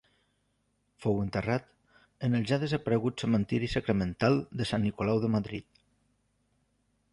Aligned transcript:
Fou 1.03 1.19
enterrat 1.23 1.67
en 2.29 2.39
el 2.39 2.47
ja 2.53 2.59
desaparegut 2.63 3.25
Cementiri 3.25 3.71
Sacramental 3.75 4.41
de 4.63 4.69
Sant 4.73 4.85
Nicolau 4.89 5.23
de 5.27 5.33
Madrid. 5.37 5.81